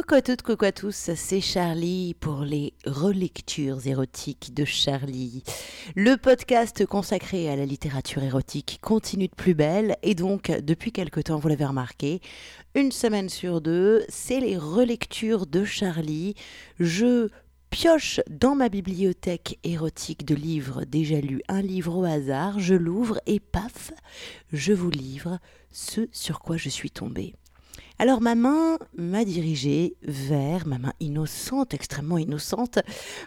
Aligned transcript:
Coucou 0.00 0.14
à 0.14 0.22
toutes, 0.22 0.40
coucou 0.40 0.64
à 0.64 0.72
tous, 0.72 1.10
c'est 1.14 1.42
Charlie 1.42 2.14
pour 2.14 2.40
les 2.40 2.72
relectures 2.86 3.86
érotiques 3.86 4.54
de 4.54 4.64
Charlie. 4.64 5.42
Le 5.94 6.16
podcast 6.16 6.86
consacré 6.86 7.50
à 7.50 7.56
la 7.56 7.66
littérature 7.66 8.22
érotique 8.22 8.78
continue 8.80 9.28
de 9.28 9.34
plus 9.34 9.52
belle 9.52 9.98
et 10.02 10.14
donc 10.14 10.50
depuis 10.62 10.90
quelque 10.90 11.20
temps, 11.20 11.38
vous 11.38 11.48
l'avez 11.48 11.66
remarqué, 11.66 12.22
une 12.74 12.92
semaine 12.92 13.28
sur 13.28 13.60
deux, 13.60 14.02
c'est 14.08 14.40
les 14.40 14.56
relectures 14.56 15.46
de 15.46 15.66
Charlie. 15.66 16.34
Je 16.78 17.28
pioche 17.68 18.20
dans 18.30 18.54
ma 18.54 18.70
bibliothèque 18.70 19.58
érotique 19.64 20.24
de 20.24 20.34
livres 20.34 20.84
déjà 20.86 21.20
lus 21.20 21.42
un 21.48 21.60
livre 21.60 21.94
au 21.94 22.04
hasard, 22.04 22.58
je 22.58 22.74
l'ouvre 22.74 23.20
et 23.26 23.38
paf, 23.38 23.92
je 24.50 24.72
vous 24.72 24.90
livre 24.90 25.38
ce 25.70 26.08
sur 26.10 26.40
quoi 26.40 26.56
je 26.56 26.70
suis 26.70 26.90
tombée. 26.90 27.34
Alors 28.00 28.22
ma 28.22 28.34
main 28.34 28.78
m'a 28.96 29.26
dirigée 29.26 29.94
vers, 30.00 30.66
ma 30.66 30.78
main 30.78 30.94
innocente, 31.00 31.74
extrêmement 31.74 32.16
innocente, 32.16 32.78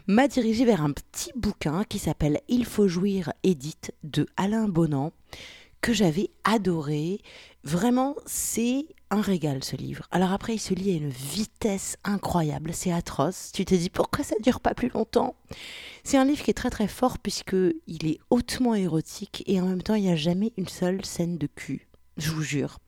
m'a 0.08 0.28
dirigée 0.28 0.66
vers 0.66 0.84
un 0.84 0.90
petit 0.90 1.32
bouquin 1.36 1.84
qui 1.84 2.00
s'appelle 2.00 2.42
Il 2.48 2.66
faut 2.66 2.88
jouir 2.88 3.32
Edith 3.44 3.92
de 4.04 4.26
Alain 4.36 4.68
Bonan, 4.68 5.12
que 5.82 5.94
j'avais 5.94 6.32
adoré. 6.44 7.22
Vraiment, 7.64 8.16
c'est 8.26 8.88
un 9.12 9.22
régal 9.22 9.64
ce 9.64 9.76
livre. 9.76 10.08
Alors 10.10 10.32
après, 10.32 10.56
il 10.56 10.60
se 10.60 10.74
lit 10.74 10.90
à 10.90 10.98
une 10.98 11.10
vitesse 11.10 11.98
incroyable, 12.04 12.72
c'est 12.74 12.92
atroce. 12.92 13.52
Tu 13.54 13.66
te 13.66 13.76
dis 13.76 13.92
pourquoi 13.92 14.24
ça 14.24 14.38
dure 14.42 14.60
pas 14.60 14.74
plus 14.74 14.90
longtemps? 14.90 15.36
C'est 16.04 16.18
un 16.18 16.26
livre 16.26 16.42
qui 16.42 16.50
est 16.50 16.56
très 16.56 16.72
très 16.72 16.88
fort 16.88 17.20
puisque 17.20 17.56
il 17.86 18.08
est 18.08 18.18
hautement 18.32 18.74
érotique 18.74 19.44
et 19.46 19.62
en 19.62 19.68
même 19.68 19.84
temps, 19.84 19.94
il 19.94 20.06
n'y 20.06 20.12
a 20.12 20.16
jamais 20.16 20.52
une 20.58 20.68
seule 20.68 21.06
scène 21.06 21.38
de 21.38 21.46
cul 21.46 21.93
je 22.18 22.30
vous 22.32 22.44
jure. 22.44 22.80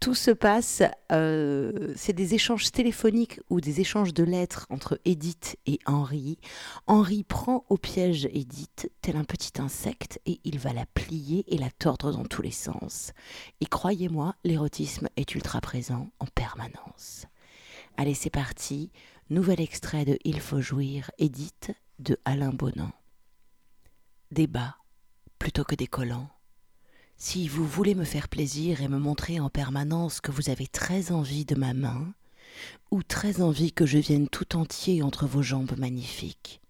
Tout 0.00 0.14
se 0.14 0.30
passe, 0.30 0.82
euh, 1.10 1.92
c'est 1.96 2.12
des 2.12 2.34
échanges 2.34 2.70
téléphoniques 2.70 3.40
ou 3.50 3.60
des 3.60 3.80
échanges 3.80 4.14
de 4.14 4.22
lettres 4.22 4.66
entre 4.70 5.00
Edith 5.04 5.56
et 5.66 5.80
Henri. 5.86 6.38
Henri 6.86 7.24
prend 7.24 7.64
au 7.68 7.76
piège 7.76 8.26
Edith, 8.32 8.90
tel 9.02 9.16
un 9.16 9.24
petit 9.24 9.60
insecte, 9.60 10.20
et 10.26 10.40
il 10.44 10.58
va 10.58 10.72
la 10.72 10.86
plier 10.86 11.44
et 11.52 11.58
la 11.58 11.70
tordre 11.70 12.12
dans 12.12 12.24
tous 12.24 12.42
les 12.42 12.52
sens. 12.52 13.12
Et 13.60 13.66
croyez-moi, 13.66 14.34
l'érotisme 14.44 15.08
est 15.16 15.34
ultra 15.34 15.60
présent 15.60 16.10
en 16.20 16.26
permanence. 16.26 17.26
Allez, 17.96 18.14
c'est 18.14 18.30
parti. 18.30 18.92
Nouvel 19.30 19.60
extrait 19.60 20.04
de 20.04 20.18
Il 20.24 20.40
faut 20.40 20.60
jouir, 20.60 21.10
Edith, 21.18 21.72
de 21.98 22.16
Alain 22.24 22.50
Bonan. 22.50 22.92
Débat 24.30 24.76
plutôt 25.38 25.64
que 25.64 25.74
des 25.74 25.86
collants 25.86 26.30
si 27.18 27.48
vous 27.48 27.66
voulez 27.66 27.96
me 27.96 28.04
faire 28.04 28.28
plaisir 28.28 28.80
et 28.80 28.88
me 28.88 28.98
montrer 28.98 29.40
en 29.40 29.50
permanence 29.50 30.20
que 30.20 30.30
vous 30.30 30.50
avez 30.50 30.68
très 30.68 31.10
envie 31.10 31.44
de 31.44 31.56
ma 31.56 31.74
main, 31.74 32.14
ou 32.92 33.02
très 33.02 33.40
envie 33.40 33.72
que 33.72 33.86
je 33.86 33.98
vienne 33.98 34.28
tout 34.28 34.56
entier 34.56 35.02
entre 35.02 35.26
vos 35.26 35.42
jambes 35.42 35.76
magnifiques, 35.76 36.60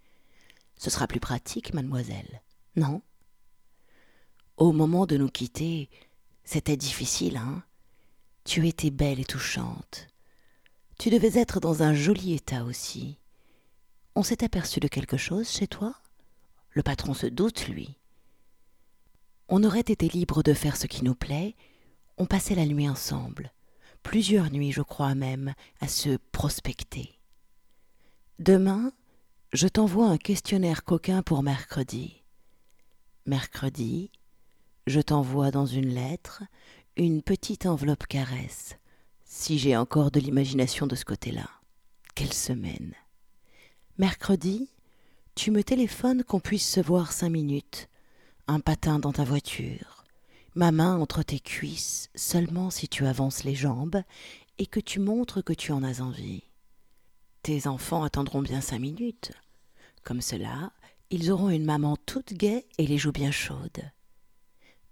ce 0.76 0.88
sera 0.88 1.06
plus 1.06 1.20
pratique, 1.20 1.74
mademoiselle, 1.74 2.42
non? 2.76 3.02
Au 4.56 4.72
moment 4.72 5.06
de 5.06 5.18
nous 5.18 5.28
quitter, 5.28 5.90
c'était 6.44 6.78
difficile, 6.78 7.36
hein? 7.36 7.62
Tu 8.44 8.66
étais 8.66 8.90
belle 8.90 9.20
et 9.20 9.26
touchante. 9.26 10.08
Tu 10.98 11.10
devais 11.10 11.38
être 11.38 11.60
dans 11.60 11.82
un 11.82 11.92
joli 11.92 12.32
état 12.32 12.64
aussi. 12.64 13.18
On 14.14 14.22
s'est 14.22 14.42
aperçu 14.42 14.80
de 14.80 14.88
quelque 14.88 15.18
chose 15.18 15.48
chez 15.48 15.66
toi? 15.66 15.94
Le 16.70 16.82
patron 16.82 17.12
se 17.12 17.26
doute, 17.26 17.68
lui. 17.68 17.97
On 19.48 19.64
aurait 19.64 19.80
été 19.80 20.08
libre 20.08 20.42
de 20.42 20.52
faire 20.52 20.76
ce 20.76 20.86
qui 20.86 21.04
nous 21.04 21.14
plaît, 21.14 21.56
on 22.18 22.26
passait 22.26 22.54
la 22.54 22.66
nuit 22.66 22.88
ensemble, 22.88 23.52
plusieurs 24.02 24.50
nuits 24.50 24.72
je 24.72 24.82
crois 24.82 25.14
même, 25.14 25.54
à 25.80 25.88
se 25.88 26.18
prospecter. 26.32 27.18
Demain, 28.38 28.92
je 29.52 29.66
t'envoie 29.66 30.06
un 30.06 30.18
questionnaire 30.18 30.84
coquin 30.84 31.22
pour 31.22 31.42
mercredi. 31.42 32.22
Mercredi, 33.24 34.10
je 34.86 35.00
t'envoie 35.00 35.50
dans 35.50 35.66
une 35.66 35.94
lettre 35.94 36.42
une 36.96 37.22
petite 37.22 37.64
enveloppe 37.64 38.06
caresse, 38.06 38.76
si 39.24 39.58
j'ai 39.58 39.76
encore 39.76 40.10
de 40.10 40.20
l'imagination 40.20 40.86
de 40.86 40.94
ce 40.94 41.04
côté-là. 41.04 41.48
Quelle 42.14 42.32
semaine. 42.32 42.92
Mercredi, 43.96 44.68
tu 45.34 45.50
me 45.50 45.62
téléphones 45.62 46.24
qu'on 46.24 46.40
puisse 46.40 46.68
se 46.68 46.80
voir 46.80 47.12
cinq 47.12 47.30
minutes 47.30 47.88
un 48.48 48.60
patin 48.60 48.98
dans 48.98 49.12
ta 49.12 49.24
voiture, 49.24 50.04
ma 50.54 50.72
main 50.72 50.98
entre 50.98 51.22
tes 51.22 51.38
cuisses 51.38 52.08
seulement 52.14 52.70
si 52.70 52.88
tu 52.88 53.06
avances 53.06 53.44
les 53.44 53.54
jambes 53.54 54.02
et 54.58 54.66
que 54.66 54.80
tu 54.80 55.00
montres 55.00 55.44
que 55.44 55.52
tu 55.52 55.70
en 55.70 55.82
as 55.82 56.00
envie. 56.00 56.42
Tes 57.42 57.66
enfants 57.66 58.02
attendront 58.02 58.40
bien 58.40 58.62
cinq 58.62 58.80
minutes. 58.80 59.32
Comme 60.02 60.22
cela, 60.22 60.72
ils 61.10 61.30
auront 61.30 61.50
une 61.50 61.66
maman 61.66 61.96
toute 62.06 62.32
gaie 62.32 62.66
et 62.78 62.86
les 62.86 62.96
joues 62.96 63.12
bien 63.12 63.30
chaudes. 63.30 63.90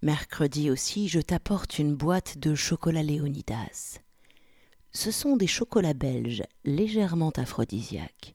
Mercredi 0.03 0.71
aussi, 0.71 1.09
je 1.09 1.21
t'apporte 1.21 1.79
une 1.79 1.95
boîte 1.95 2.37
de 2.37 2.55
chocolat 2.55 3.03
Léonidas. 3.03 4.01
Ce 4.93 5.11
sont 5.11 5.37
des 5.37 5.47
chocolats 5.47 5.95
belges 5.95 6.45
légèrement 6.65 7.31
aphrodisiaques. 7.31 8.35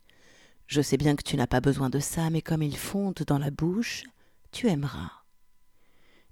Je 0.66 0.82
sais 0.82 0.98
bien 0.98 1.16
que 1.16 1.24
tu 1.24 1.38
n'as 1.38 1.48
pas 1.48 1.62
besoin 1.62 1.92
de 1.92 2.00
ça, 2.00 2.32
mais 2.32 2.42
comme 2.42 2.64
ils 2.64 2.78
fondent 2.78 3.24
dans 3.28 3.40
la 3.40 3.52
bouche, 3.52 4.04
tu 4.52 4.68
aimeras. 4.68 5.12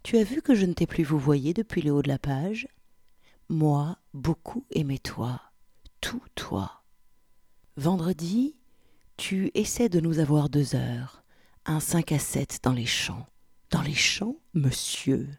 Tu 0.03 0.17
as 0.17 0.23
vu 0.23 0.41
que 0.41 0.55
je 0.55 0.65
ne 0.65 0.73
t'ai 0.73 0.87
plus 0.87 1.03
vous 1.03 1.19
voyez 1.19 1.53
depuis 1.53 1.81
le 1.81 1.91
haut 1.91 2.01
de 2.01 2.07
la 2.07 2.19
page? 2.19 2.67
Moi, 3.49 3.97
beaucoup 4.13 4.65
aimé 4.71 4.99
toi, 4.99 5.41
tout 6.01 6.23
toi. 6.35 6.83
Vendredi, 7.77 8.55
tu 9.17 9.51
essaies 9.53 9.89
de 9.89 9.99
nous 9.99 10.19
avoir 10.19 10.49
deux 10.49 10.75
heures, 10.75 11.23
un 11.65 11.79
cinq 11.79 12.11
à 12.11 12.19
sept 12.19 12.59
dans 12.63 12.73
les 12.73 12.85
champs. 12.85 13.27
Dans 13.71 13.81
les 13.81 13.93
champs, 13.93 14.37
monsieur? 14.53 15.29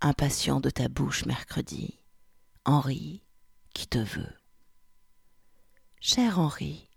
Impatient 0.00 0.60
de 0.60 0.70
ta 0.70 0.88
bouche 0.88 1.26
mercredi. 1.26 1.98
Henri, 2.64 3.22
qui 3.74 3.86
te 3.86 3.98
veut. 3.98 4.32
Cher 6.00 6.38
Henri, 6.38 6.88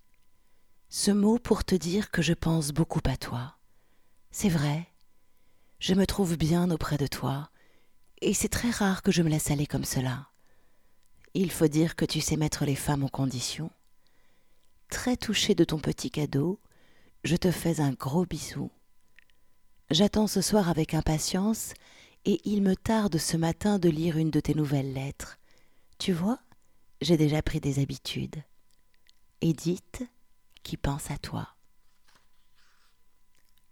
ce 0.90 1.12
mot 1.12 1.40
pour 1.40 1.64
te 1.64 1.76
dire 1.76 2.12
que 2.12 2.22
je 2.22 2.34
pense 2.34 2.72
beaucoup 2.72 3.02
à 3.06 3.18
toi. 3.18 3.58
C'est 4.32 4.50
vrai, 4.50 4.88
je 5.80 5.94
me 5.94 6.06
trouve 6.06 6.38
bien 6.38 6.72
auprès 6.72 6.98
de 6.98 7.06
toi, 7.06 7.50
et 8.22 8.34
c'est 8.34 8.48
très 8.48 8.70
rare 8.70 9.04
que 9.04 9.12
je 9.12 9.22
me 9.22 9.30
laisse 9.30 9.52
aller 9.52 9.68
comme 9.68 9.84
cela. 9.84 10.30
Il 11.34 11.52
faut 11.52 11.68
dire 11.68 11.96
que 11.96 12.06
tu 12.06 12.22
sais 12.22 12.38
mettre 12.38 12.66
les 12.66 12.76
femmes 12.76 13.04
en 13.04 13.10
condition. 13.10 13.72
Très 14.90 15.18
touché 15.18 15.54
de 15.54 15.66
ton 15.66 15.80
petit 15.80 16.12
cadeau, 16.12 16.60
je 17.26 17.36
te 17.36 17.52
fais 17.52 17.82
un 17.82 17.92
gros 17.92 18.26
bisou. 18.26 18.72
J'attends 19.90 20.28
ce 20.28 20.42
soir 20.42 20.70
avec 20.70 20.94
impatience, 20.94 21.74
et 22.24 22.40
il 22.46 22.62
me 22.62 22.76
tarde 22.76 23.18
ce 23.18 23.36
matin 23.36 23.80
de 23.80 23.90
lire 23.90 24.18
une 24.18 24.32
de 24.32 24.40
tes 24.40 24.54
nouvelles 24.54 24.94
lettres. 24.94 25.40
Tu 25.98 26.14
vois, 26.14 26.40
j'ai 27.02 27.18
déjà 27.18 27.42
pris 27.42 27.60
des 27.60 27.80
habitudes. 27.80 28.44
Edith, 29.42 30.04
qui 30.64 30.78
pense 30.78 31.12
à 31.12 31.18
toi. 31.18 31.50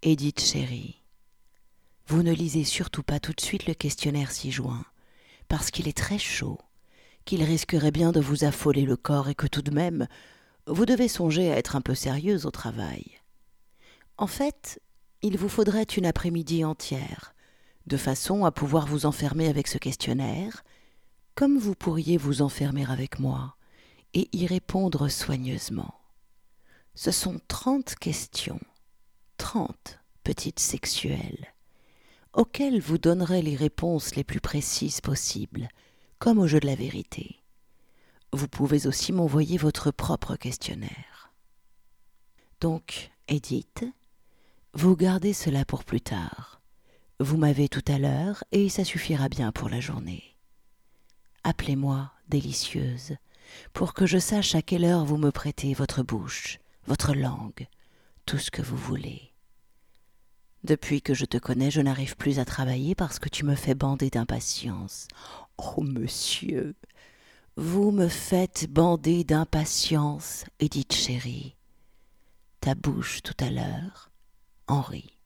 Edith 0.02 0.40
chérie, 0.40 0.96
vous 2.06 2.22
ne 2.22 2.32
lisez 2.32 2.64
surtout 2.64 3.02
pas 3.02 3.20
tout 3.20 3.34
de 3.34 3.40
suite 3.42 3.66
le 3.66 3.74
questionnaire 3.74 4.32
ci-joint, 4.32 4.86
parce 5.46 5.70
qu'il 5.70 5.88
est 5.88 5.96
très 5.96 6.16
chaud, 6.16 6.58
qu'il 7.26 7.42
risquerait 7.42 7.90
bien 7.90 8.10
de 8.10 8.18
vous 8.18 8.44
affoler 8.44 8.86
le 8.86 8.96
corps 8.96 9.28
et 9.28 9.34
que 9.34 9.46
tout 9.46 9.60
de 9.60 9.70
même, 9.70 10.08
vous 10.66 10.86
devez 10.86 11.06
songer 11.06 11.52
à 11.52 11.58
être 11.58 11.76
un 11.76 11.82
peu 11.82 11.94
sérieuse 11.94 12.46
au 12.46 12.50
travail. 12.50 13.20
En 14.16 14.26
fait, 14.26 14.80
il 15.20 15.36
vous 15.36 15.50
faudrait 15.50 15.82
une 15.82 16.06
après-midi 16.06 16.64
entière, 16.64 17.34
de 17.86 17.98
façon 17.98 18.46
à 18.46 18.52
pouvoir 18.52 18.86
vous 18.86 19.04
enfermer 19.04 19.48
avec 19.48 19.66
ce 19.66 19.76
questionnaire, 19.76 20.64
comme 21.34 21.58
vous 21.58 21.74
pourriez 21.74 22.16
vous 22.16 22.40
enfermer 22.40 22.86
avec 22.86 23.18
moi, 23.18 23.54
et 24.14 24.30
y 24.32 24.46
répondre 24.46 25.08
soigneusement. 25.08 25.94
Ce 26.94 27.10
sont 27.10 27.38
trente 27.48 27.96
questions, 27.96 28.60
trente 29.36 29.99
petites 30.22 30.60
sexuelles, 30.60 31.54
auxquelles 32.32 32.80
vous 32.80 32.98
donnerez 32.98 33.42
les 33.42 33.56
réponses 33.56 34.14
les 34.14 34.24
plus 34.24 34.40
précises 34.40 35.00
possibles, 35.00 35.68
comme 36.18 36.38
au 36.38 36.46
jeu 36.46 36.60
de 36.60 36.66
la 36.66 36.74
vérité. 36.74 37.36
Vous 38.32 38.48
pouvez 38.48 38.86
aussi 38.86 39.12
m'envoyer 39.12 39.58
votre 39.58 39.90
propre 39.90 40.36
questionnaire. 40.36 41.32
Donc, 42.60 43.10
Edith, 43.26 43.84
vous 44.74 44.94
gardez 44.94 45.32
cela 45.32 45.64
pour 45.64 45.84
plus 45.84 46.00
tard. 46.00 46.60
Vous 47.18 47.36
m'avez 47.36 47.68
tout 47.68 47.84
à 47.88 47.98
l'heure 47.98 48.44
et 48.52 48.68
ça 48.68 48.84
suffira 48.84 49.28
bien 49.28 49.50
pour 49.50 49.68
la 49.68 49.80
journée. 49.80 50.36
Appelez-moi 51.42 52.12
délicieuse, 52.28 53.16
pour 53.72 53.94
que 53.94 54.06
je 54.06 54.18
sache 54.18 54.54
à 54.54 54.62
quelle 54.62 54.84
heure 54.84 55.04
vous 55.04 55.16
me 55.16 55.30
prêtez 55.32 55.74
votre 55.74 56.02
bouche, 56.02 56.58
votre 56.86 57.14
langue, 57.14 57.66
tout 58.26 58.38
ce 58.38 58.50
que 58.50 58.62
vous 58.62 58.76
voulez. 58.76 59.29
Depuis 60.62 61.00
que 61.00 61.14
je 61.14 61.24
te 61.24 61.38
connais, 61.38 61.70
je 61.70 61.80
n'arrive 61.80 62.16
plus 62.16 62.38
à 62.38 62.44
travailler 62.44 62.94
parce 62.94 63.18
que 63.18 63.28
tu 63.30 63.44
me 63.44 63.54
fais 63.54 63.74
bander 63.74 64.10
d'impatience. 64.10 65.08
Oh, 65.56 65.82
monsieur, 65.82 66.74
Vous 67.56 67.90
me 67.90 68.08
faites 68.08 68.70
bander 68.70 69.24
d'impatience, 69.24 70.44
Edith 70.60 70.92
chérie. 70.92 71.56
Ta 72.60 72.74
bouche 72.74 73.22
tout 73.22 73.36
à 73.40 73.50
l'heure, 73.50 74.10
Henri. 74.66 75.18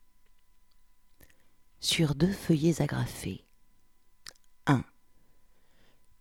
Sur 1.81 2.15
deux 2.15 2.33
feuillets 2.33 2.81
agrafés. 2.81 3.45
1. 4.67 4.85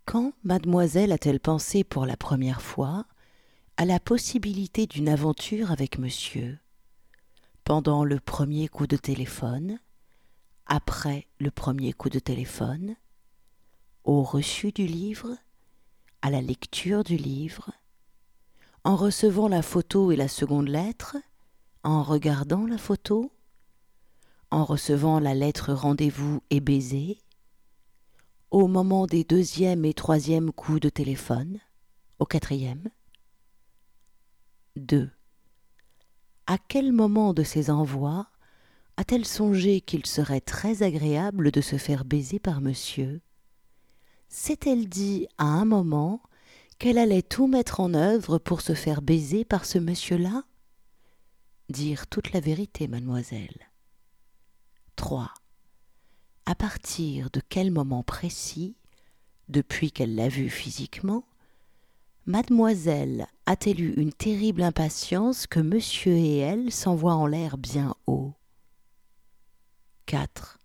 Quand 0.06 0.34
mademoiselle 0.44 1.12
a-t-elle 1.12 1.40
pensé 1.40 1.84
pour 1.84 2.06
la 2.06 2.18
première 2.18 2.62
fois 2.62 3.06
à 3.78 3.86
la 3.86 4.00
possibilité 4.00 4.88
d'une 4.88 5.08
aventure 5.08 5.72
avec 5.72 6.00
monsieur? 6.00 6.60
Pendant 7.64 8.04
le 8.04 8.20
premier 8.20 8.68
coup 8.68 8.88
de 8.88 8.98
téléphone 8.98 9.80
Après 10.66 11.28
le 11.40 11.50
premier 11.50 11.94
coup 11.94 12.10
de 12.10 12.20
téléphone 12.20 12.96
Au 14.04 14.24
reçu 14.24 14.72
du 14.72 14.86
livre 14.86 15.38
À 16.22 16.30
la 16.30 16.42
lecture 16.42 17.04
du 17.04 17.16
livre 17.16 17.72
En 18.84 18.96
recevant 18.96 19.48
la 19.48 19.62
photo 19.62 20.12
et 20.12 20.16
la 20.16 20.28
seconde 20.28 20.68
lettre 20.68 21.16
En 21.84 22.04
regardant 22.04 22.66
la 22.66 22.78
photo 22.78 23.32
En 24.52 24.66
recevant 24.66 25.20
la 25.20 25.34
lettre 25.34 25.72
rendez-vous 25.72 26.42
et 26.50 26.60
baiser 26.60 27.18
au 28.54 28.68
moment 28.68 29.08
des 29.08 29.24
deuxième 29.24 29.84
et 29.84 29.96
troisième 29.96 30.52
coups 30.52 30.80
de 30.80 30.90
téléphone, 30.90 31.58
au 32.20 32.26
quatrième. 32.26 32.88
2. 34.76 35.10
À 36.48 36.58
quel 36.58 36.92
moment 36.92 37.34
de 37.34 37.44
ces 37.44 37.70
envois 37.70 38.28
a-t-elle 38.98 39.26
songé 39.26 39.82
qu'il 39.82 40.06
serait 40.06 40.42
très 40.42 40.84
agréable 40.84 41.52
de 41.52 41.62
se 41.62 41.78
faire 41.78 42.06
baiser 42.06 42.40
par 42.40 42.62
monsieur? 42.62 43.22
S'est-elle 44.28 44.90
dit 44.90 45.28
à 45.38 45.46
un 45.46 45.66
moment 45.66 46.22
qu'elle 46.80 46.98
allait 46.98 47.22
tout 47.22 47.48
mettre 47.48 47.80
en 47.80 47.94
œuvre 47.94 48.38
pour 48.38 48.62
se 48.62 48.74
faire 48.74 49.02
baiser 49.02 49.46
par 49.46 49.66
ce 49.66 49.78
monsieur-là? 49.78 50.44
Dire 51.70 52.08
toute 52.08 52.34
la 52.34 52.40
vérité, 52.40 52.88
mademoiselle. 52.88 53.72
3 54.96 55.34
à 56.46 56.56
partir 56.56 57.30
de 57.32 57.42
quel 57.48 57.72
moment 57.72 58.04
précis, 58.04 58.76
depuis 59.50 59.92
qu'elle 59.92 60.16
l'a 60.16 60.28
vu 60.28 60.50
physiquement, 60.50 61.26
mademoiselle 62.26 63.28
a-t-elle 63.46 63.82
eu 63.82 63.94
une 63.98 64.14
terrible 64.14 64.64
impatience 64.64 65.46
que 65.46 65.60
monsieur 65.60 66.14
et 66.14 66.38
elle 66.38 66.72
s'envoient 66.72 67.16
en 67.16 67.28
l'air 67.28 67.58
bien 67.58 67.96
haut? 68.08 68.34
4. 70.06 70.60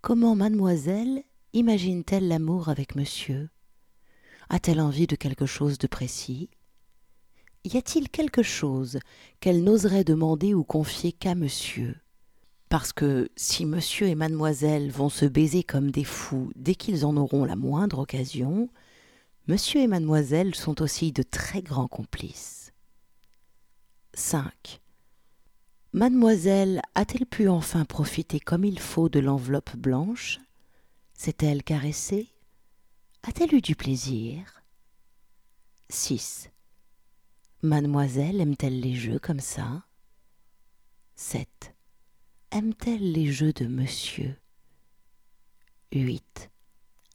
Comment 0.00 0.36
mademoiselle 0.36 1.24
imagine-t-elle 1.54 2.28
l'amour 2.28 2.68
avec 2.68 2.94
monsieur? 2.94 3.48
A-t-elle 4.48 4.80
envie 4.80 5.06
de 5.06 5.16
quelque 5.16 5.46
chose 5.46 5.78
de 5.78 5.86
précis? 5.86 6.50
Y 7.64 7.76
a-t-il 7.76 8.08
quelque 8.10 8.42
chose 8.42 8.98
qu'elle 9.40 9.64
n'oserait 9.64 10.04
demander 10.04 10.54
ou 10.54 10.62
confier 10.62 11.12
qu'à 11.12 11.34
monsieur? 11.34 11.96
Parce 12.68 12.92
que 12.92 13.28
si 13.36 13.64
monsieur 13.64 14.06
et 14.06 14.14
mademoiselle 14.14 14.90
vont 14.90 15.08
se 15.08 15.24
baiser 15.24 15.62
comme 15.62 15.90
des 15.90 16.04
fous 16.04 16.52
dès 16.54 16.74
qu'ils 16.74 17.06
en 17.06 17.16
auront 17.16 17.44
la 17.44 17.56
moindre 17.56 18.00
occasion, 18.00 18.68
monsieur 19.46 19.80
et 19.80 19.86
mademoiselle 19.86 20.54
sont 20.54 20.80
aussi 20.82 21.12
de 21.12 21.22
très 21.22 21.62
grands 21.62 21.88
complices. 21.88 22.72
5. 24.14 24.80
Mademoiselle 25.92 26.82
a-t-elle 26.94 27.26
pu 27.26 27.48
enfin 27.48 27.84
profiter 27.84 28.40
comme 28.40 28.64
il 28.64 28.78
faut 28.78 29.08
de 29.08 29.20
l'enveloppe 29.20 29.76
blanche? 29.76 30.40
S'est-elle 31.14 31.62
caressée? 31.62 32.28
A-t-elle 33.22 33.54
eu 33.54 33.60
du 33.60 33.76
plaisir? 33.76 34.62
6. 35.90 36.50
Mademoiselle 37.62 38.40
aime-t-elle 38.40 38.80
les 38.80 38.94
jeux 38.94 39.18
comme 39.18 39.40
ça? 39.40 39.84
7 41.16 41.74
aime-t-elle 42.54 43.12
les 43.12 43.32
jeux 43.32 43.52
de 43.52 43.66
monsieur? 43.66 44.36
8. 45.92 46.50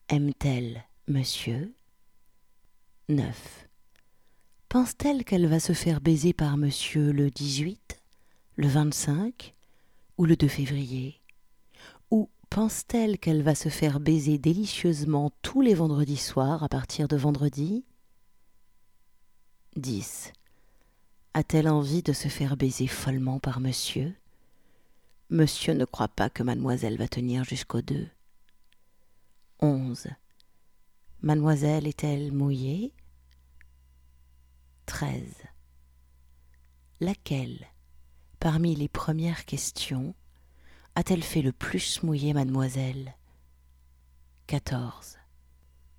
Aime-t-elle 0.09 0.83
monsieur? 1.07 1.73
9. 3.09 3.67
Pense-t-elle 4.69 5.25
qu'elle 5.25 5.47
va 5.47 5.59
se 5.59 5.73
faire 5.73 5.99
baiser 5.99 6.31
par 6.31 6.57
monsieur 6.57 7.11
le 7.11 7.31
18, 7.31 7.99
le 8.55 8.67
25 8.67 9.55
ou 10.19 10.25
le 10.25 10.35
2 10.35 10.47
février? 10.47 11.19
Ou 12.11 12.29
pense-t-elle 12.51 13.17
qu'elle 13.17 13.41
va 13.41 13.55
se 13.55 13.69
faire 13.69 13.99
baiser 13.99 14.37
délicieusement 14.37 15.31
tous 15.41 15.61
les 15.61 15.73
vendredis 15.73 16.17
soirs 16.17 16.61
à 16.61 16.69
partir 16.69 17.07
de 17.07 17.17
vendredi? 17.17 17.83
10. 19.75 20.31
A-t-elle 21.33 21.67
envie 21.67 22.03
de 22.03 22.13
se 22.13 22.27
faire 22.27 22.57
baiser 22.57 22.85
follement 22.85 23.39
par 23.39 23.59
monsieur? 23.59 24.13
Monsieur 25.31 25.73
ne 25.73 25.85
croit 25.85 26.09
pas 26.09 26.29
que 26.29 26.43
mademoiselle 26.43 26.97
va 26.97 27.07
tenir 27.07 27.43
jusqu'au 27.43 27.81
deux. 27.81 28.07
Onze. 29.61 30.05
Mademoiselle 31.23 31.87
est-elle 31.87 32.31
mouillée? 32.31 32.93
Treize. 34.89 35.35
Laquelle, 36.99 37.67
parmi 38.39 38.75
les 38.75 38.87
premières 38.87 39.45
questions, 39.45 40.15
a-t-elle 40.95 41.21
fait 41.21 41.43
le 41.43 41.51
plus 41.51 42.01
mouiller 42.01 42.33
mademoiselle? 42.33 43.15
Quatorze. 44.47 45.19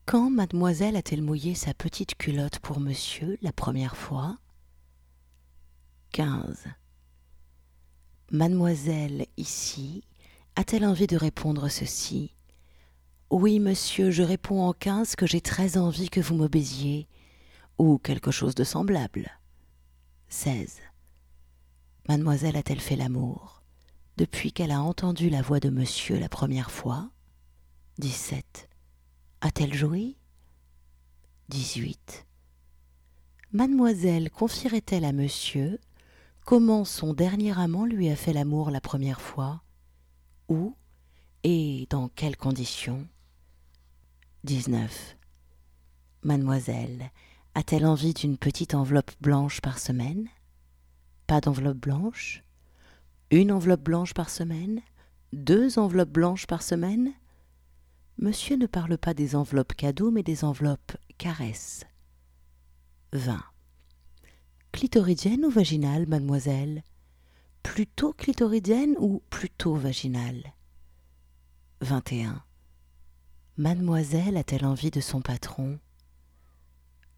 Quand 0.06 0.28
mademoiselle 0.28 0.96
a-t-elle 0.96 1.22
mouillé 1.22 1.54
sa 1.54 1.72
petite 1.72 2.16
culotte 2.16 2.58
pour 2.58 2.80
monsieur 2.80 3.38
la 3.42 3.52
première 3.52 3.96
fois? 3.96 4.36
Quinze. 6.10 6.64
Mademoiselle, 8.32 9.26
ici, 9.36 10.02
a-t-elle 10.56 10.84
envie 10.84 11.06
de 11.06 11.16
répondre 11.16 11.68
ceci? 11.68 12.34
Oui, 13.30 13.60
monsieur, 13.60 14.10
je 14.10 14.24
réponds 14.24 14.62
en 14.62 14.72
quinze 14.72 15.14
que 15.14 15.28
j'ai 15.28 15.40
très 15.40 15.76
envie 15.76 16.10
que 16.10 16.20
vous 16.20 16.34
me 16.34 16.48
ou 17.80 17.96
quelque 17.96 18.30
chose 18.30 18.54
de 18.54 18.62
semblable. 18.62 19.30
16. 20.28 20.80
Mademoiselle 22.10 22.56
a-t-elle 22.56 22.78
fait 22.78 22.94
l'amour? 22.94 23.62
Depuis 24.18 24.52
qu'elle 24.52 24.70
a 24.70 24.82
entendu 24.82 25.30
la 25.30 25.40
voix 25.40 25.60
de 25.60 25.70
monsieur 25.70 26.18
la 26.18 26.28
première 26.28 26.70
fois? 26.70 27.08
17. 27.96 28.68
A-t-elle 29.40 29.72
joui? 29.72 30.18
18. 31.48 32.26
Mademoiselle 33.52 34.30
confierait-elle 34.30 35.06
à 35.06 35.12
monsieur 35.12 35.80
comment 36.44 36.84
son 36.84 37.14
dernier 37.14 37.58
amant 37.58 37.86
lui 37.86 38.10
a 38.10 38.16
fait 38.16 38.34
l'amour 38.34 38.70
la 38.70 38.82
première 38.82 39.22
fois, 39.22 39.62
où 40.48 40.76
et 41.44 41.86
dans 41.88 42.10
quelles 42.10 42.36
conditions? 42.36 43.08
19. 44.44 45.16
Mademoiselle, 46.24 47.10
a-t-elle 47.54 47.86
envie 47.86 48.14
d'une 48.14 48.38
petite 48.38 48.74
enveloppe 48.74 49.10
blanche 49.20 49.60
par 49.60 49.78
semaine? 49.78 50.28
Pas 51.26 51.40
d'enveloppe 51.40 51.78
blanche? 51.78 52.44
Une 53.30 53.52
enveloppe 53.52 53.82
blanche 53.82 54.14
par 54.14 54.30
semaine? 54.30 54.80
Deux 55.32 55.78
enveloppes 55.78 56.10
blanches 56.10 56.46
par 56.46 56.62
semaine? 56.62 57.12
Monsieur 58.18 58.56
ne 58.56 58.66
parle 58.66 58.98
pas 58.98 59.14
des 59.14 59.34
enveloppes 59.34 59.74
cadeaux, 59.74 60.10
mais 60.10 60.22
des 60.22 60.44
enveloppes 60.44 60.96
caresses. 61.18 61.84
20. 63.12 63.42
Clitoridienne 64.72 65.44
ou 65.44 65.50
vaginale, 65.50 66.06
mademoiselle? 66.06 66.84
Plutôt 67.62 68.12
clitoridienne 68.12 68.94
ou 68.98 69.22
plutôt 69.30 69.74
vaginale? 69.74 70.54
21. 71.80 72.42
Mademoiselle 73.56 74.36
a-t-elle 74.36 74.64
envie 74.64 74.90
de 74.90 75.00
son 75.00 75.20
patron? 75.20 75.78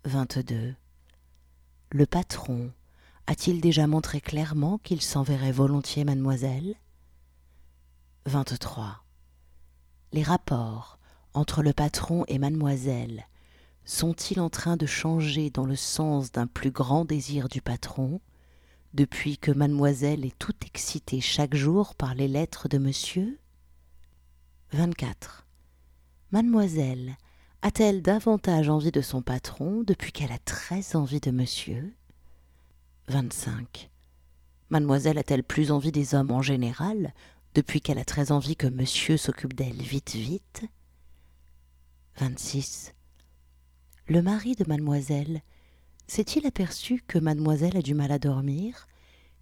22. 0.04 0.75
Le 1.92 2.06
patron 2.06 2.73
a-t-il 3.28 3.61
déjà 3.61 3.87
montré 3.87 4.21
clairement 4.21 4.78
qu'il 4.78 5.00
s'enverrait 5.00 5.52
volontiers 5.52 6.02
mademoiselle? 6.02 6.75
23. 8.26 9.04
Les 10.12 10.25
rapports 10.25 10.99
entre 11.35 11.62
le 11.62 11.73
patron 11.73 12.25
et 12.26 12.40
mademoiselle 12.40 13.28
sont-ils 13.85 14.40
en 14.40 14.50
train 14.50 14.76
de 14.76 14.87
changer 14.87 15.50
dans 15.50 15.66
le 15.66 15.76
sens 15.76 16.32
d'un 16.32 16.49
plus 16.49 16.73
grand 16.73 17.04
désir 17.04 17.49
du 17.49 17.62
patron, 17.62 18.21
depuis 18.94 19.38
que 19.38 19.52
mademoiselle 19.52 20.25
est 20.25 20.38
tout 20.38 20.56
excitée 20.66 21.21
chaque 21.21 21.54
jour 21.54 21.94
par 21.94 22.16
les 22.16 22.26
lettres 22.26 22.68
de 22.68 22.78
monsieur? 22.78 23.38
24. 24.73 25.47
Mademoiselle 26.32 27.16
a-t-elle 27.62 28.02
davantage 28.02 28.69
envie 28.69 28.90
de 28.90 29.00
son 29.00 29.23
patron 29.23 29.83
depuis 29.87 30.12
qu'elle 30.12 30.33
a 30.33 30.38
très 30.38 30.97
envie 30.97 31.21
de 31.21 31.31
monsieur? 31.31 31.95
25. 33.09 33.90
Mademoiselle 34.71 35.19
a-t-elle 35.19 35.45
plus 35.45 35.71
envie 35.71 35.92
des 35.92 36.14
hommes 36.14 36.31
en 36.31 36.42
général 36.42 37.14
depuis 37.54 37.81
qu'elle 37.81 37.99
a 37.99 38.04
très 38.04 38.33
envie 38.33 38.57
que 38.57 38.66
monsieur 38.66 39.16
s'occupe 39.16 39.54
d'elle 39.54 39.81
vite 39.81 40.14
vite? 40.14 40.64
26 42.19 42.92
le 44.09 44.21
mari 44.21 44.57
de 44.57 44.64
mademoiselle 44.69 45.42
s'est-il 46.09 46.45
aperçu 46.47 47.02
que 47.07 47.19
mademoiselle 47.19 47.76
a 47.76 47.83
du 47.83 47.95
mal 47.95 48.11
à 48.11 48.19
dormir 48.19 48.88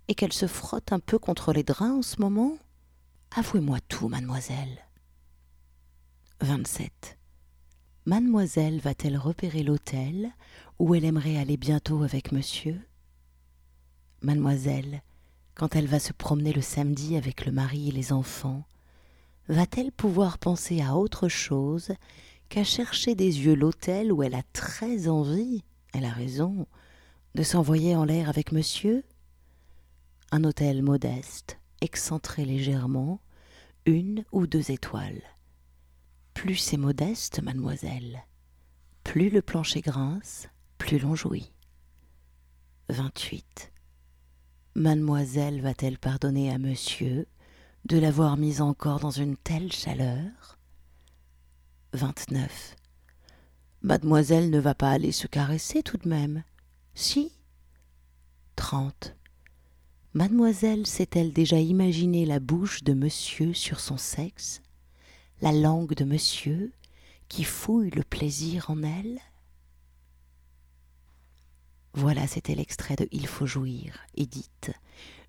et 0.07 0.15
qu'elle 0.15 0.35
se 0.35 0.47
frotte 0.47 0.93
un 0.93 1.01
peu 1.01 1.19
contre 1.19 1.53
les 1.53 1.63
draps 1.63 1.91
en 1.91 2.03
ce 2.03 2.21
moment? 2.21 2.59
Avouez-moi 3.35 3.79
tout, 3.89 4.09
mademoiselle. 4.09 4.87
27. 6.43 7.20
Mademoiselle 8.07 8.81
va-t-elle 8.81 9.19
repérer 9.19 9.63
l'hôtel 9.63 10.31
où 10.79 10.95
elle 10.95 11.05
aimerait 11.05 11.37
aller 11.37 11.59
bientôt 11.59 12.03
avec 12.03 12.33
monsieur? 12.33 12.81
Mademoiselle, 14.23 15.03
quand 15.55 15.77
elle 15.77 15.87
va 15.87 15.99
se 15.99 16.15
promener 16.15 16.55
le 16.55 16.63
samedi 16.63 17.17
avec 17.17 17.45
le 17.45 17.53
mari 17.53 17.91
et 17.91 17.93
les 17.93 18.15
enfants, 18.15 18.65
va-t-elle 19.49 19.93
pouvoir 19.93 20.39
penser 20.39 20.81
à 20.81 20.97
autre 20.97 21.29
chose 21.29 21.93
qu'à 22.49 22.65
chercher 22.65 23.15
des 23.15 23.41
yeux 23.45 23.55
l'hôtel 23.55 24.13
où 24.13 24.23
elle 24.23 24.35
a 24.35 24.43
très 24.55 25.07
envie, 25.07 25.63
elle 25.93 26.07
a 26.07 26.11
raison, 26.11 26.67
de 27.35 27.43
s'envoyer 27.43 27.97
en 27.97 28.05
l'air 28.05 28.31
avec 28.31 28.51
monsieur? 28.51 29.05
Un 30.33 30.45
hôtel 30.45 30.83
modeste, 30.83 31.59
excentré 31.83 32.47
légèrement, 32.47 33.21
une 33.85 34.25
ou 34.33 34.47
deux 34.47 34.71
étoiles. 34.71 35.23
Plus 36.35 36.57
c'est 36.57 36.77
modeste, 36.77 37.43
mademoiselle, 37.43 38.25
plus 39.05 39.31
le 39.31 39.43
plancher 39.43 39.81
grince, 39.81 40.49
plus 40.79 40.99
l'on 40.99 41.15
jouit. 41.15 41.53
28. 42.89 43.73
Mademoiselle 44.75 45.61
va-t-elle 45.61 45.99
pardonner 45.99 46.51
à 46.51 46.59
monsieur 46.59 47.27
de 47.85 47.99
l'avoir 47.99 48.37
mise 48.37 48.61
encore 48.61 49.01
dans 49.01 49.11
une 49.11 49.37
telle 49.37 49.73
chaleur? 49.73 50.59
29. 51.93 52.77
Mademoiselle 53.83 54.51
ne 54.51 54.59
va 54.59 54.75
pas 54.75 54.91
aller 54.91 55.13
se 55.13 55.27
caresser 55.27 55.83
tout 55.83 55.97
de 55.97 56.09
même. 56.09 56.45
Si? 56.95 57.33
30. 58.57 59.17
Mademoiselle 60.13 60.87
s'est-elle 60.87 61.33
déjà 61.33 61.59
imaginé 61.59 62.27
la 62.27 62.41
bouche 62.41 62.83
de 62.85 62.93
monsieur 62.93 63.55
sur 63.55 63.81
son 63.81 63.97
sexe, 63.97 64.61
la 65.41 65.53
langue 65.53 65.95
de 65.95 66.05
monsieur 66.05 66.73
qui 67.29 67.45
fouille 67.45 67.91
le 67.91 68.03
plaisir 68.03 68.71
en 68.71 68.83
elle 68.83 69.21
Voilà, 71.95 72.27
c'était 72.27 72.55
l'extrait 72.55 72.97
de 72.97 73.09
Il 73.11 73.27
faut 73.27 73.47
jouir, 73.47 73.99
Édite. 74.17 74.73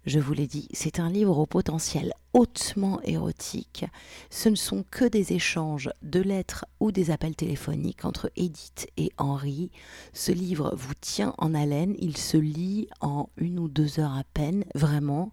Je 0.05 0.19
vous 0.19 0.33
l'ai 0.33 0.47
dit, 0.47 0.67
c'est 0.73 0.99
un 0.99 1.09
livre 1.09 1.37
au 1.37 1.45
potentiel 1.45 2.13
hautement 2.33 2.99
érotique. 3.03 3.85
Ce 4.31 4.49
ne 4.49 4.55
sont 4.55 4.83
que 4.89 5.05
des 5.05 5.33
échanges 5.33 5.91
de 6.01 6.19
lettres 6.19 6.65
ou 6.79 6.91
des 6.91 7.11
appels 7.11 7.35
téléphoniques 7.35 8.03
entre 8.03 8.31
Edith 8.35 8.87
et 8.97 9.11
Henri. 9.17 9.69
Ce 10.13 10.31
livre 10.31 10.73
vous 10.75 10.95
tient 10.99 11.35
en 11.37 11.53
haleine, 11.53 11.95
il 11.99 12.17
se 12.17 12.37
lit 12.37 12.87
en 12.99 13.29
une 13.37 13.59
ou 13.59 13.67
deux 13.67 13.99
heures 13.99 14.17
à 14.17 14.23
peine, 14.33 14.65
vraiment. 14.73 15.31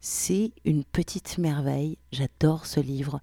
C'est 0.00 0.52
une 0.64 0.82
petite 0.82 1.38
merveille, 1.38 1.96
j'adore 2.10 2.66
ce 2.66 2.80
livre, 2.80 3.20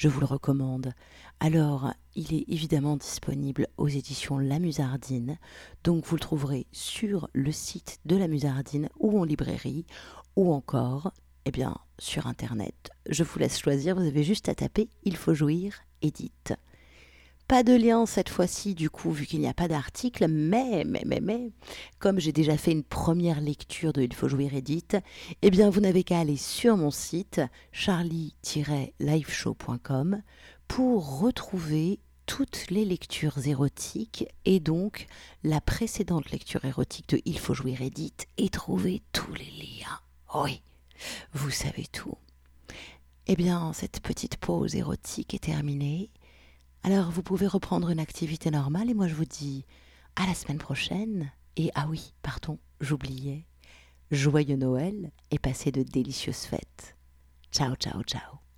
je 0.00 0.08
vous 0.08 0.20
le 0.20 0.26
recommande. 0.26 0.94
Alors, 1.40 1.92
il 2.14 2.32
est 2.32 2.46
évidemment 2.48 2.96
disponible 2.96 3.66
aux 3.76 3.86
éditions 3.86 4.38
La 4.38 4.58
Musardine, 4.58 5.36
donc 5.84 6.06
vous 6.06 6.16
le 6.16 6.20
trouverez 6.20 6.66
sur 6.72 7.28
le 7.34 7.52
site 7.52 7.98
de 8.06 8.16
La 8.16 8.26
Musardine 8.26 8.88
ou 8.98 9.20
en 9.20 9.24
librairie 9.24 9.84
ou 10.36 10.54
encore, 10.54 11.12
eh 11.44 11.50
bien, 11.50 11.76
sur 11.98 12.26
Internet. 12.26 12.88
Je 13.10 13.24
vous 13.24 13.38
laisse 13.38 13.58
choisir, 13.58 13.94
vous 13.94 14.06
avez 14.06 14.24
juste 14.24 14.48
à 14.48 14.54
taper 14.54 14.88
Il 15.04 15.18
faut 15.18 15.34
jouir, 15.34 15.74
Edith. 16.00 16.54
Pas 17.50 17.62
de 17.64 17.74
lien 17.74 18.06
cette 18.06 18.28
fois-ci, 18.28 18.76
du 18.76 18.90
coup, 18.90 19.10
vu 19.10 19.26
qu'il 19.26 19.40
n'y 19.40 19.48
a 19.48 19.54
pas 19.54 19.66
d'article, 19.66 20.28
mais, 20.28 20.84
mais, 20.86 21.02
mais, 21.04 21.18
mais, 21.20 21.50
comme 21.98 22.20
j'ai 22.20 22.30
déjà 22.30 22.56
fait 22.56 22.70
une 22.70 22.84
première 22.84 23.40
lecture 23.40 23.92
de 23.92 24.02
Il 24.02 24.14
faut 24.14 24.28
jouir 24.28 24.54
Edith, 24.54 24.96
eh 25.42 25.50
bien, 25.50 25.68
vous 25.68 25.80
n'avez 25.80 26.04
qu'à 26.04 26.20
aller 26.20 26.36
sur 26.36 26.76
mon 26.76 26.92
site 26.92 27.40
charlie-liveshow.com 27.72 30.22
pour 30.68 31.18
retrouver 31.18 31.98
toutes 32.24 32.70
les 32.70 32.84
lectures 32.84 33.44
érotiques 33.44 34.28
et 34.44 34.60
donc 34.60 35.08
la 35.42 35.60
précédente 35.60 36.30
lecture 36.30 36.64
érotique 36.64 37.08
de 37.08 37.20
Il 37.24 37.40
faut 37.40 37.54
jouir 37.54 37.82
Edith 37.82 38.28
et 38.38 38.48
trouver 38.48 39.02
tous 39.10 39.34
les 39.34 39.50
liens. 39.50 39.98
Oui, 40.36 40.62
vous 41.32 41.50
savez 41.50 41.88
tout. 41.90 42.14
Eh 43.26 43.34
bien, 43.34 43.72
cette 43.72 43.98
petite 43.98 44.36
pause 44.36 44.76
érotique 44.76 45.34
est 45.34 45.46
terminée. 45.46 46.10
Alors, 46.82 47.10
vous 47.10 47.22
pouvez 47.22 47.46
reprendre 47.46 47.90
une 47.90 48.00
activité 48.00 48.50
normale 48.50 48.90
et 48.90 48.94
moi 48.94 49.06
je 49.06 49.14
vous 49.14 49.26
dis 49.26 49.66
à 50.16 50.26
la 50.26 50.34
semaine 50.34 50.58
prochaine. 50.58 51.30
Et 51.56 51.70
ah 51.74 51.86
oui, 51.88 52.14
pardon, 52.22 52.58
j'oubliais. 52.80 53.46
Joyeux 54.10 54.56
Noël 54.56 55.12
et 55.30 55.38
passez 55.38 55.70
de 55.72 55.82
délicieuses 55.82 56.46
fêtes. 56.46 56.96
Ciao, 57.52 57.74
ciao, 57.76 58.02
ciao. 58.02 58.49